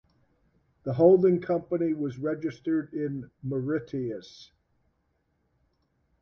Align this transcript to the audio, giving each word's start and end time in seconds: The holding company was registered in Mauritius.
The 0.81 0.93
holding 0.93 1.41
company 1.41 1.93
was 1.93 2.17
registered 2.17 2.91
in 2.91 3.29
Mauritius. 3.43 4.51